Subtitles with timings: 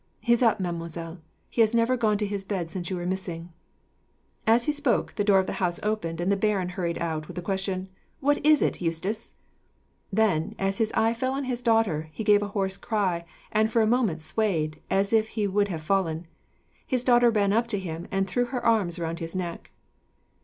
[0.19, 1.19] He is up, mademoiselle.
[1.47, 3.53] He has never gone to his bed since you were missing."
[4.47, 7.35] As he spoke, the door of the house opened, and the baron hurried out, with
[7.35, 7.87] the question,
[8.19, 9.33] "What is it, Eustace?"
[10.11, 13.83] Then, as his eye fell on his daughter, he gave a hoarse cry, and for
[13.83, 16.25] a moment swayed, as if he would have fallen.
[16.87, 19.69] His daughter ran up to him, and threw her arms round his neck.